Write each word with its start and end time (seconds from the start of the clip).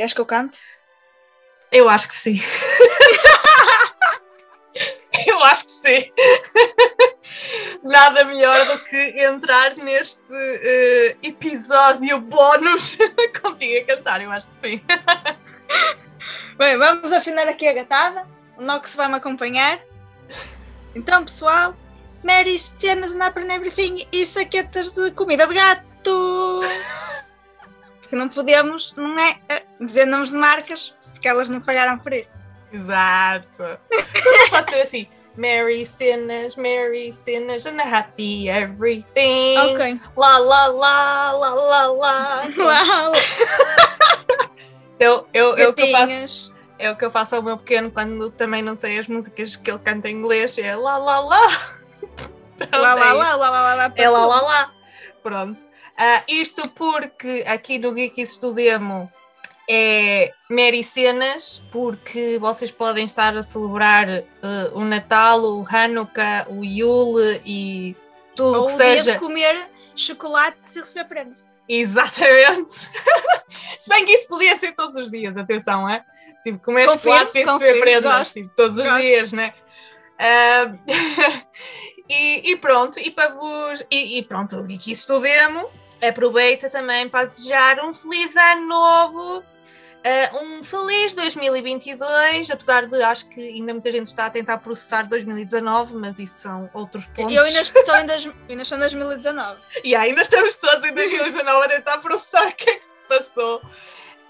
Queres 0.00 0.14
que 0.14 0.20
eu 0.22 0.24
cante? 0.24 0.58
Eu 1.70 1.86
acho 1.86 2.08
que 2.08 2.14
sim. 2.16 2.40
Eu 5.26 5.44
acho 5.44 5.66
que 5.66 5.72
sim. 5.72 6.12
Nada 7.84 8.24
melhor 8.24 8.64
do 8.64 8.82
que 8.84 8.96
entrar 8.96 9.76
neste 9.76 10.32
uh, 10.32 11.18
episódio 11.22 12.18
bónus 12.18 12.96
contigo 13.42 13.76
a 13.78 13.84
cantar, 13.94 14.22
eu 14.22 14.30
acho 14.30 14.48
que 14.52 14.68
sim. 14.68 14.82
Bem, 16.56 16.78
vamos 16.78 17.12
afinar 17.12 17.46
aqui 17.46 17.68
a 17.68 17.74
gatada. 17.74 18.26
O 18.56 18.62
Nox 18.62 18.94
vai 18.94 19.06
me 19.06 19.16
acompanhar. 19.16 19.82
Então, 20.94 21.26
pessoal, 21.26 21.76
Mary 22.24 22.58
cenas 22.58 23.12
na 23.12 23.26
Everything 23.26 24.06
e 24.10 24.24
saquetas 24.24 24.92
de 24.92 25.10
comida 25.10 25.46
de 25.46 25.52
gato. 25.52 26.39
Porque 28.10 28.16
não 28.16 28.28
podemos, 28.28 28.92
não 28.96 29.16
é, 29.20 29.38
eh, 29.48 29.62
dizer 29.80 30.04
nomes 30.04 30.32
de 30.32 30.36
marcas, 30.36 30.96
porque 31.12 31.28
elas 31.28 31.48
não 31.48 31.60
pagaram 31.60 31.96
por 31.96 32.12
isso. 32.12 32.44
Exato. 32.72 33.78
Então, 33.88 34.50
pode 34.50 34.70
ser 34.70 34.80
assim. 34.82 35.06
Mary 35.36 35.86
cenas, 35.86 36.56
Mary 36.56 37.12
cenas, 37.12 37.64
and 37.66 37.80
a 37.80 37.84
happy 37.84 38.48
everything. 38.48 39.56
Ok. 39.58 40.00
La 40.16 40.38
la 40.38 40.66
la 40.66 41.30
la 41.30 41.54
la 41.54 41.86
la. 41.86 42.42
Uau! 42.58 43.12
Eu, 44.98 45.28
eu, 45.32 45.56
eu, 45.56 45.72
que 45.72 45.82
eu 45.82 45.92
faço, 45.92 46.54
é 46.80 46.90
o 46.90 46.96
que 46.96 47.04
eu 47.04 47.10
faço 47.12 47.36
ao 47.36 47.42
meu 47.42 47.56
pequeno 47.58 47.92
quando 47.92 48.28
também 48.32 48.60
não 48.60 48.74
sei 48.74 48.98
as 48.98 49.06
músicas 49.06 49.54
que 49.54 49.70
ele 49.70 49.78
canta 49.78 50.08
em 50.10 50.16
inglês. 50.16 50.58
É 50.58 50.74
lá 50.74 50.98
lá 50.98 51.20
lá. 51.20 51.48
Pronto, 52.58 52.76
Lá, 52.76 52.90
é 52.90 52.94
lá, 52.94 53.06
isso. 53.06 53.18
lá, 53.18 53.36
lá, 53.36 53.50
lá, 53.50 53.74
lá, 53.74 53.92
É 53.94 54.08
lá 54.08 54.26
lá 54.26 54.40
lá. 54.40 54.72
Pronto. 55.22 55.69
Ah, 56.02 56.24
isto 56.26 56.66
porque 56.70 57.44
aqui 57.46 57.78
no 57.78 57.92
Geek 57.92 58.22
Estudemo 58.22 59.12
é 59.68 60.32
Mary 60.48 60.82
Cenas, 60.82 61.62
porque 61.70 62.38
vocês 62.38 62.70
podem 62.70 63.04
estar 63.04 63.36
a 63.36 63.42
celebrar 63.42 64.08
eh, 64.08 64.24
o 64.72 64.80
Natal, 64.80 65.42
o 65.42 65.66
Hanukkah, 65.68 66.46
o 66.48 66.64
Yule 66.64 67.42
e 67.44 67.94
tudo 68.34 68.60
Ou 68.60 68.64
o 68.64 68.66
que 68.68 68.76
seja. 68.78 69.12
de 69.12 69.18
comer 69.18 69.68
chocolates 69.94 70.74
e 70.74 70.78
receber 70.78 71.04
prendas. 71.06 71.46
Exatamente. 71.68 72.76
Se 73.78 73.90
bem 73.90 74.06
que 74.06 74.12
isso 74.12 74.26
podia 74.26 74.56
ser 74.56 74.72
todos 74.72 74.96
os 74.96 75.10
dias, 75.10 75.36
atenção, 75.36 75.86
é? 75.86 76.02
Tipo, 76.42 76.60
comer 76.60 76.88
chocolate 76.88 77.38
e 77.38 77.44
receber 77.44 77.78
prendas, 77.78 78.32
tipo, 78.32 78.48
todos 78.56 78.78
os 78.78 78.84
gosto. 78.84 79.02
dias, 79.02 79.32
né? 79.32 79.52
Ah, 80.18 80.72
e, 82.08 82.52
e 82.52 82.56
pronto, 82.56 82.98
e 82.98 83.10
para 83.10 83.34
vos. 83.34 83.84
E, 83.90 84.16
e 84.18 84.22
pronto, 84.22 84.56
o 84.56 84.64
Geek 84.64 84.92
Estudemo 84.92 85.68
aproveita 86.02 86.70
também 86.70 87.08
para 87.08 87.26
desejar 87.26 87.84
um 87.84 87.92
feliz 87.92 88.36
ano 88.36 88.66
novo. 88.66 89.44
ah, 90.04 90.42
um 90.42 90.64
feliz 90.64 91.14
2022, 91.14 92.50
apesar 92.50 92.86
de 92.86 93.02
acho 93.02 93.28
que 93.28 93.40
ainda 93.40 93.72
muita 93.72 93.92
gente 93.92 94.06
está 94.06 94.26
a 94.26 94.30
tentar 94.30 94.58
processar 94.58 95.02
2019, 95.08 95.94
mas 95.96 96.18
isso 96.18 96.40
são 96.40 96.70
outros 96.72 97.06
pontos. 97.08 97.34
Eu 97.34 97.42
ainda 97.42 97.60
estou 97.60 97.82
em, 97.96 98.06
dois, 98.06 98.30
ainda 98.48 98.62
estou 98.62 98.78
em 98.78 98.80
2019. 98.80 99.60
E 99.84 99.94
ainda 99.94 100.22
estamos 100.22 100.56
todos 100.56 100.84
em 100.84 100.94
2019 100.94 101.66
a 101.66 101.68
tentar 101.68 101.98
processar 101.98 102.48
o 102.48 102.52
que 102.52 102.70
é 102.70 102.76
que 102.76 102.84
se 102.84 103.08
passou. 103.08 103.62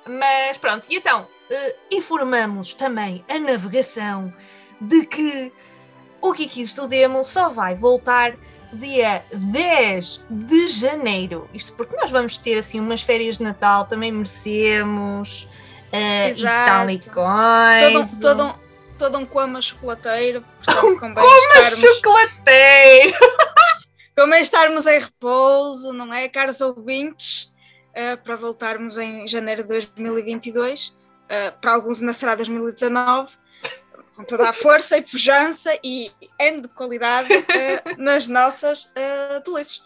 Mas 0.07 0.57
pronto, 0.57 0.87
e 0.89 0.97
então, 0.97 1.29
eh, 1.51 1.77
informamos 1.93 2.75
também 2.75 3.25
a 3.29 3.39
navegação 3.39 4.33
de 4.81 5.07
que 5.07 5.53
o 6.21 6.33
Kiki 6.33 6.63
Estudemo 6.63 7.23
só 7.23 7.49
vai 7.49 7.75
voltar 7.75 8.35
dia 8.73 9.25
10 9.33 10.25
de 10.31 10.69
janeiro. 10.69 11.49
Isto 11.53 11.73
porque 11.75 11.97
nós 11.97 12.11
vamos 12.11 12.39
ter 12.39 12.59
assim 12.59 12.79
umas 12.81 13.03
férias 13.03 13.39
de 13.39 13.45
Natal, 13.45 13.87
também 13.87 14.13
merecemos. 14.13 15.49
eh, 15.93 16.31
e 16.31 16.43
tal 16.43 16.89
e 16.91 16.95
Exato. 16.95 17.11
Todo, 17.81 18.01
um- 18.01 18.21
todo, 18.21 18.45
um, 18.45 18.55
todo 18.99 19.19
um 19.19 19.27
coma 19.27 19.61
chocolateiro. 19.61 20.45
Portanto, 20.65 21.01
convém 21.01 21.15
Coma 21.15 21.39
estarmos, 21.39 21.79
chocolateiro! 21.81 23.19
convém 24.17 24.43
estarmos 24.43 24.87
em 24.87 24.99
repouso, 25.01 25.93
não 25.93 26.13
é, 26.13 26.29
caros 26.29 26.61
ouvintes? 26.61 27.51
eh, 27.93 28.15
para 28.15 28.37
voltarmos 28.37 28.99
em 28.99 29.27
janeiro 29.27 29.63
de 29.63 29.69
2022. 29.69 30.97
eh, 31.29 31.51
para 31.51 31.73
alguns 31.75 32.01
ainda 32.01 32.13
será 32.13 32.35
2019. 32.37 33.33
Com 34.21 34.27
toda 34.27 34.51
a 34.51 34.53
força 34.53 34.99
e 34.99 35.03
pujança 35.03 35.73
e 35.83 36.13
N 36.39 36.61
de 36.61 36.69
qualidade 36.69 37.33
eh, 37.33 37.83
nas 37.97 38.29
nossas 38.29 38.85
uh, 38.85 39.41
tolices. 39.43 39.83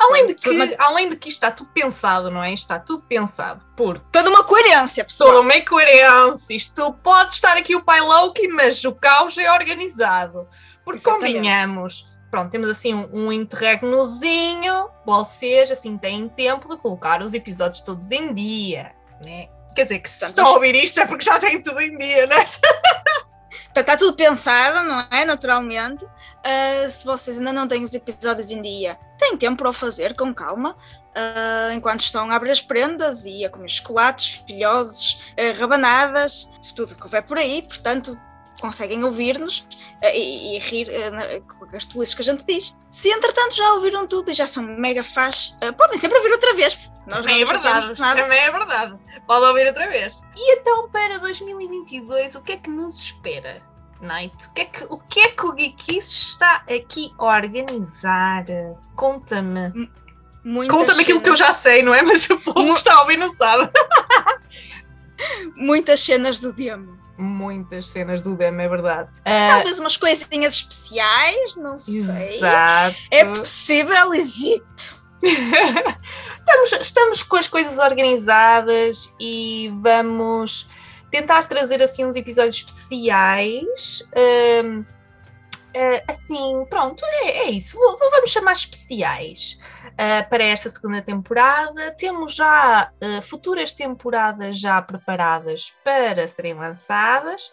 Além 0.00 0.26
de, 0.26 0.34
que, 0.34 0.74
além 0.78 1.08
de 1.08 1.16
que 1.16 1.28
isto 1.28 1.36
está 1.36 1.50
tudo 1.52 1.70
pensado, 1.70 2.30
não 2.30 2.42
é? 2.42 2.52
Está 2.52 2.80
tudo 2.80 3.04
pensado 3.04 3.64
por 3.76 4.00
Toda 4.10 4.28
uma 4.28 4.42
coerência, 4.42 5.04
pessoal. 5.04 5.30
toda 5.30 5.42
uma 5.42 5.60
coerência. 5.60 6.54
Isto 6.54 6.92
pode 6.94 7.34
estar 7.34 7.56
aqui 7.56 7.76
o 7.76 7.84
pai 7.84 8.00
Loki, 8.00 8.48
mas 8.48 8.84
o 8.84 8.92
caos 8.92 9.38
é 9.38 9.50
organizado. 9.52 10.48
Porque 10.84 11.00
Exatamente. 11.00 11.34
convenhamos, 11.34 12.06
pronto, 12.30 12.50
temos 12.50 12.68
assim 12.68 12.92
um, 12.92 13.26
um 13.26 13.32
interregnozinho, 13.32 14.88
vocês 15.06 15.70
assim 15.70 15.96
têm 15.96 16.28
tempo 16.28 16.68
de 16.68 16.76
colocar 16.76 17.22
os 17.22 17.34
episódios 17.34 17.80
todos 17.82 18.10
em 18.10 18.34
dia, 18.34 18.92
né? 19.24 19.48
Quer 19.74 19.84
dizer, 19.84 19.98
que 20.00 20.10
se 20.10 20.20
Portanto, 20.20 20.38
estão 20.38 20.52
a 20.52 20.54
ouvir 20.54 20.74
isto 20.76 21.00
é 21.00 21.06
porque 21.06 21.24
já 21.24 21.38
têm 21.38 21.60
tudo 21.60 21.80
em 21.80 21.96
dia, 21.96 22.26
né? 22.26 22.42
Está, 22.42 22.68
está 23.80 23.96
tudo 23.96 24.16
pensado, 24.16 24.88
não 24.88 25.06
é? 25.10 25.24
Naturalmente. 25.24 26.04
Uh, 26.04 26.88
se 26.88 27.04
vocês 27.04 27.38
ainda 27.38 27.52
não 27.52 27.66
têm 27.66 27.82
os 27.82 27.94
episódios 27.94 28.50
em 28.50 28.60
dia, 28.60 28.98
têm 29.18 29.36
tempo 29.36 29.56
para 29.56 29.70
o 29.70 29.72
fazer 29.72 30.14
com 30.14 30.34
calma, 30.34 30.72
uh, 30.72 31.72
enquanto 31.72 32.02
estão 32.02 32.30
a 32.30 32.36
abrir 32.36 32.50
as 32.50 32.60
prendas 32.60 33.24
e 33.24 33.44
a 33.44 33.50
comer 33.50 33.68
chocolates, 33.68 34.42
filhoses, 34.46 35.14
uh, 35.38 35.58
rabanadas, 35.58 36.50
tudo 36.76 36.94
que 36.94 37.02
houver 37.02 37.22
por 37.22 37.38
aí. 37.38 37.62
Portanto, 37.62 38.18
conseguem 38.60 39.02
ouvir-nos 39.04 39.66
e, 40.02 40.56
e 40.56 40.58
rir 40.58 40.88
com 41.42 41.76
as 41.76 41.84
tolices 41.84 42.14
que 42.14 42.22
a 42.22 42.24
gente 42.24 42.44
diz. 42.46 42.74
Se 42.88 43.10
entretanto 43.10 43.54
já 43.54 43.74
ouviram 43.74 44.06
tudo 44.06 44.30
e 44.30 44.34
já 44.34 44.46
são 44.46 44.62
mega 44.62 45.02
fãs, 45.04 45.54
podem 45.76 45.98
sempre 45.98 46.16
ouvir 46.16 46.32
outra 46.32 46.54
vez. 46.54 46.78
Nós 47.06 47.20
Também 47.20 47.42
é 47.42 47.44
verdade, 47.44 47.96
também 47.96 48.38
é 48.38 48.50
verdade. 48.50 48.98
Pode 49.26 49.46
ouvir 49.46 49.66
outra 49.66 49.88
vez. 49.88 50.20
E 50.36 50.54
então, 50.56 50.88
para 50.90 51.18
2022, 51.18 52.34
o 52.34 52.42
que 52.42 52.52
é 52.52 52.56
que 52.56 52.70
nos 52.70 52.98
espera, 52.98 53.62
Night? 54.00 54.46
O 54.46 54.52
que 54.52 54.60
é 54.60 54.64
que 54.66 54.84
o, 54.84 54.98
que 54.98 55.20
é 55.20 55.28
que 55.28 55.46
o 55.46 55.56
Geekies 55.56 56.10
está 56.10 56.62
aqui 56.68 57.12
a 57.18 57.24
organizar? 57.24 58.44
Conta-me. 58.94 59.90
Conta-me 60.68 61.02
aquilo 61.02 61.20
que 61.22 61.30
eu 61.30 61.36
já 61.36 61.54
sei, 61.54 61.82
não 61.82 61.94
é? 61.94 62.02
Mas 62.02 62.28
o 62.28 62.38
povo 62.38 62.72
que 62.72 62.78
está 62.78 62.94
a 62.94 63.00
ouvir 63.02 63.16
não 63.16 63.32
sabe. 63.32 63.70
Muitas 65.56 66.00
cenas 66.00 66.38
do 66.38 66.52
demo. 66.52 67.04
Muitas 67.16 67.90
cenas 67.90 68.22
do 68.22 68.36
Demo, 68.36 68.60
é 68.60 68.68
verdade. 68.68 69.08
Ah, 69.24 69.48
Talvez 69.50 69.78
umas 69.78 69.96
coisinhas 69.96 70.54
especiais, 70.54 71.54
não 71.54 71.76
sei. 71.76 72.38
exato. 72.38 72.96
É 73.08 73.24
possível, 73.24 74.12
exito. 74.12 74.73
estamos, 76.38 76.72
estamos 76.72 77.22
com 77.22 77.36
as 77.36 77.48
coisas 77.48 77.78
organizadas 77.78 79.12
e 79.20 79.72
vamos 79.80 80.68
tentar 81.10 81.46
trazer 81.46 81.82
assim 81.82 82.04
uns 82.04 82.16
episódios 82.16 82.56
especiais. 82.56 84.02
Hum, 84.64 84.84
eh, 85.72 86.04
assim, 86.06 86.64
pronto, 86.70 87.04
é, 87.04 87.46
é 87.46 87.50
isso. 87.50 87.76
Vou- 87.76 87.98
vamos 87.98 88.30
chamar 88.30 88.52
especiais 88.52 89.58
ah, 89.98 90.22
para 90.22 90.44
esta 90.44 90.70
segunda 90.70 91.02
temporada. 91.02 91.90
Temos 91.92 92.34
já 92.34 92.90
ah, 93.00 93.22
futuras 93.22 93.72
temporadas 93.74 94.58
já 94.58 94.80
preparadas 94.80 95.72
para 95.84 96.26
serem 96.28 96.54
lançadas. 96.54 97.52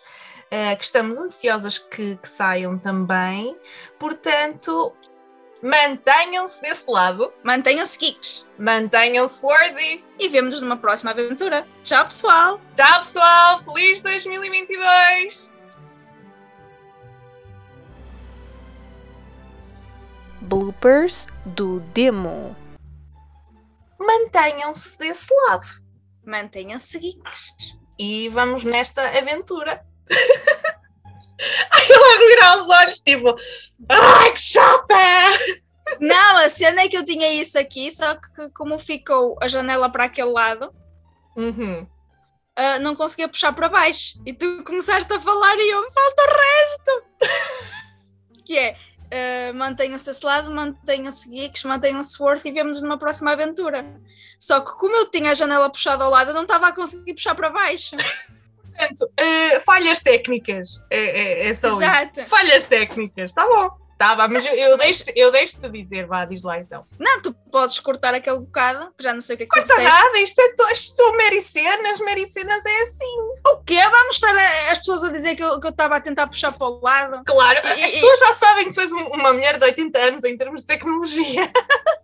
que 0.78 0.84
estamos 0.84 1.18
ansiosas 1.18 1.78
que, 1.78 2.18
que 2.18 2.28
saiam 2.28 2.78
também. 2.78 3.58
Portanto, 3.98 4.94
mantenham-se 5.62 6.62
desse 6.62 6.90
lado. 6.90 7.32
Mantenham-se 7.44 7.98
geeks. 7.98 8.48
Mantenham-se 8.58 9.44
worthy. 9.44 10.04
E 10.20 10.28
vemo-nos 10.28 10.62
numa 10.62 10.78
próxima 10.78 11.12
aventura. 11.12 11.68
Tchau, 11.84 12.06
pessoal. 12.06 12.62
Tchau, 12.76 13.00
pessoal. 13.00 13.60
Feliz 13.64 14.02
2022. 14.02 15.52
Bloopers 20.42 21.28
do 21.46 21.80
demo. 21.94 22.56
Mantenham-se 24.00 24.98
desse 24.98 25.34
lado. 25.46 25.68
Mantenham-se 26.26 27.00
geeks. 27.00 27.78
E 28.00 28.30
vamos 28.30 28.64
nesta 28.64 29.08
aventura. 29.18 29.86
Ai, 31.72 31.88
ela 31.90 32.08
a 32.08 32.20
revirar 32.20 32.58
os 32.60 32.70
olhos, 32.70 33.00
tipo, 33.00 33.36
ai, 33.90 34.32
que 34.34 34.40
chata! 34.40 34.96
Cena 36.52 36.82
é 36.84 36.88
que 36.88 36.96
eu 36.96 37.04
tinha 37.04 37.34
isso 37.34 37.58
aqui, 37.58 37.90
só 37.90 38.14
que 38.16 38.50
como 38.54 38.78
ficou 38.78 39.38
a 39.42 39.48
janela 39.48 39.90
para 39.90 40.04
aquele 40.06 40.30
lado, 40.30 40.72
Uhum. 41.36 41.88
ah, 42.56 42.78
não 42.80 42.96
conseguia 42.96 43.28
puxar 43.28 43.54
para 43.54 43.70
baixo. 43.70 44.22
E 44.26 44.34
tu 44.34 44.64
começaste 44.64 45.12
a 45.12 45.20
falar 45.20 45.56
e 45.58 45.70
eu, 45.72 45.82
falta 45.92 46.24
o 46.24 46.36
resto. 46.38 47.04
que 48.46 48.58
é, 48.60 48.76
Uh, 49.12 49.54
mantenham-se 49.54 50.06
desse 50.06 50.26
lado, 50.26 50.50
mantenham-se 50.56 51.30
geeks, 51.30 51.66
mantenham-se 51.66 52.24
worth 52.24 52.46
e 52.46 52.52
vemos-nos 52.54 52.82
numa 52.82 52.98
próxima 52.98 53.34
aventura. 53.34 53.86
Só 54.40 54.62
que 54.62 54.72
como 54.78 54.96
eu 54.96 55.12
tinha 55.12 55.32
a 55.32 55.34
janela 55.34 55.70
puxada 55.70 56.06
ao 56.06 56.10
lado, 56.10 56.30
eu 56.30 56.34
não 56.34 56.44
estava 56.44 56.70
a 56.70 56.72
conseguir 56.72 57.14
puxar 57.14 57.36
para 57.36 57.50
baixo. 57.50 57.98
Portanto, 58.72 59.02
uh, 59.02 59.60
falhas 59.66 60.00
técnicas. 60.00 60.82
É, 60.90 60.98
é, 60.98 61.48
é 61.50 61.54
só 61.54 61.76
Exato. 61.78 62.22
isso. 62.22 62.30
Falhas 62.30 62.64
técnicas, 62.64 63.34
tá 63.34 63.46
bom. 63.46 63.70
Tá, 64.02 64.16
vá, 64.16 64.28
mas 64.28 64.44
eu, 64.44 64.54
eu 64.56 64.78
deixo-te 64.80 65.14
eu 65.16 65.32
deixo 65.32 65.70
dizer, 65.70 66.08
vá, 66.08 66.26
diz 66.26 66.42
lá 66.42 66.58
então. 66.60 66.88
Não, 66.98 67.22
tu 67.22 67.32
podes 67.52 67.80
cortar 67.80 68.16
aquele 68.16 68.40
bocado, 68.40 68.92
que 68.98 69.04
já 69.04 69.14
não 69.14 69.22
sei 69.22 69.36
o 69.36 69.38
que 69.38 69.44
é 69.44 69.46
que 69.48 69.62
tu 69.62 69.68
Corta 69.68 69.80
nada, 69.84 70.18
isto 70.20 70.40
é 70.40 70.54
to- 70.56 70.70
estou 70.72 71.16
Maricenas, 71.16 72.00
Maricenas 72.00 72.66
é 72.66 72.82
assim. 72.82 73.18
O 73.46 73.58
quê? 73.64 73.80
Vamos 73.80 74.16
estar 74.16 74.36
a- 74.36 74.72
as 74.72 74.80
pessoas 74.80 75.04
a 75.04 75.12
dizer 75.12 75.36
que 75.36 75.44
eu 75.44 75.60
estava 75.60 75.98
a 75.98 76.02
tentar 76.02 76.26
puxar 76.26 76.52
para 76.52 76.66
o 76.66 76.82
lado? 76.82 77.24
Claro, 77.26 77.60
E- 77.64 77.84
as 77.84 77.92
e- 77.92 77.96
pessoas 77.96 78.20
já 78.20 78.34
sabem 78.34 78.66
que 78.70 78.74
tu 78.74 78.82
és 78.82 78.92
um- 78.92 79.10
uma 79.10 79.34
mulher 79.34 79.60
de 79.60 79.66
80 79.66 80.00
anos 80.00 80.24
em 80.24 80.36
termos 80.36 80.62
de 80.62 80.68
tecnologia. 80.68 81.52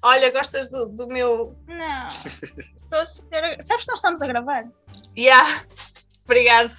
Olha, 0.00 0.30
gostas 0.30 0.70
do, 0.70 0.88
do 0.88 1.06
meu. 1.08 1.54
Não. 1.66 2.10
Sabes 2.10 3.20
que 3.20 3.90
nós 3.90 3.96
estamos 3.98 4.22
a 4.22 4.26
gravar? 4.26 4.64
Yeah. 5.16 5.62
Obrigado. 6.28 6.70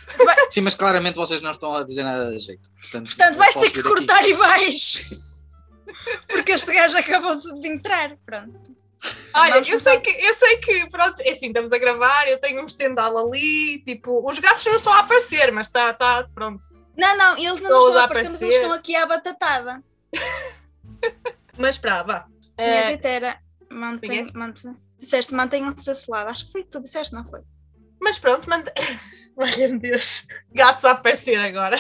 Sim, 0.52 0.62
mas 0.62 0.76
claramente 0.76 1.16
vocês 1.16 1.42
não 1.42 1.50
estão 1.52 1.76
a 1.76 1.84
dizer 1.84 2.04
nada 2.04 2.30
de 2.32 2.38
jeito. 2.40 2.70
Portanto, 2.80 3.08
Portanto, 3.08 3.36
vais 3.36 3.56
ter 3.56 3.72
que 3.72 3.82
vir 3.82 3.88
aqui. 3.88 3.90
cortar 3.90 4.28
e 4.30 4.34
vais. 4.34 5.10
Porque 6.28 6.52
este 6.52 6.72
gajo 6.72 6.96
acabou 6.98 7.36
de 7.60 7.68
entrar. 7.68 8.16
Pronto. 8.26 8.78
Olha, 9.34 9.54
Vamos 9.54 9.70
eu 9.70 9.80
sei, 9.80 10.00
que, 10.02 10.10
eu 10.10 10.34
sei 10.34 10.58
que, 10.58 10.90
pronto, 10.90 11.20
é 11.22 11.32
assim, 11.32 11.48
estamos 11.48 11.72
a 11.72 11.78
gravar, 11.78 12.28
eu 12.28 12.38
tenho 12.38 12.62
um 12.62 12.66
estendal 12.66 13.18
ali, 13.18 13.82
tipo, 13.86 14.30
os 14.30 14.38
gatos 14.40 14.66
não 14.66 14.76
estão 14.76 14.92
a 14.92 15.00
aparecer, 15.00 15.52
mas 15.54 15.68
está, 15.68 15.94
tá, 15.94 16.28
pronto. 16.36 16.62
Não, 16.98 17.16
não, 17.18 17.38
eles 17.38 17.62
não 17.62 17.70
Todos 17.70 17.86
estão 17.88 17.98
a 17.98 18.02
a 18.02 18.06
aparecer, 18.06 18.30
mas 18.30 18.42
eles 18.42 18.56
aparecer. 18.56 18.62
estão 18.66 18.72
aqui 18.74 18.96
à 18.98 19.06
batatada. 19.06 19.84
Mas 21.58 21.78
para, 21.78 22.04
vá. 22.04 22.26
Minha 22.58 22.70
Eh, 22.82 22.92
dita 22.96 23.08
era. 23.08 23.40
Mantém, 23.72 24.30
mantém, 24.34 24.76
disseste 24.98 25.34
mantenham-se 25.34 25.86
desse 25.86 26.10
lado. 26.12 26.30
Acho 26.30 26.46
que 26.48 26.52
foi 26.52 26.62
o 26.62 26.64
que 26.66 26.70
tu 26.72 26.82
disseste, 26.82 27.14
não 27.14 27.24
foi? 27.30 27.42
mas 28.02 28.18
pronto, 28.20 28.50
manda. 28.50 28.74
Valha-me 29.40 29.80
Deus. 29.80 30.28
Gatos 30.54 30.84
a 30.86 30.92
aparecer 30.92 31.38
agora. 31.40 31.78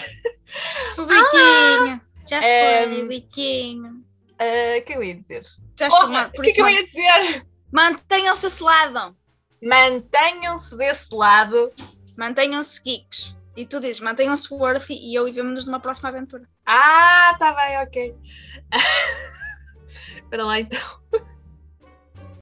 O 0.98 1.04
biquinho. 1.06 2.02
Já 2.28 2.42
Ehm, 2.44 2.90
foi, 2.92 3.04
o 3.04 3.08
biquinho. 3.08 4.06
Eh, 4.40 4.78
O 4.80 4.84
que 4.84 4.94
eu 4.94 5.04
ia 5.04 5.16
dizer? 5.16 5.44
Já 5.78 5.88
Oh, 5.88 5.92
chamou, 5.92 6.22
o 6.22 6.32
por 6.32 6.44
que 6.44 6.52
é 6.52 6.54
que 6.54 6.62
eu 6.62 6.70
ia 6.70 6.84
dizer? 6.86 7.46
mantenham-se 7.72 8.42
desse 8.44 8.64
lado. 8.64 9.16
Mantenham-se 9.62 10.78
desse 10.78 11.14
lado. 11.14 11.72
Mantenham-se 12.18 12.82
geeks. 12.82 13.38
E 13.58 13.66
tu 13.66 13.80
dizes, 13.82 14.00
mantenham-se 14.00 14.54
worthy 14.54 14.94
e 14.94 15.14
eu 15.16 15.28
e 15.28 15.32
vemos-nos 15.32 15.66
numa 15.66 15.80
próxima 15.80 16.10
aventura. 16.10 16.48
Ah, 16.66 17.36
tá 17.38 17.52
bem, 17.54 17.78
ok. 17.80 18.16
Espera 20.24 20.46
lá 20.46 20.60
então. 20.60 20.80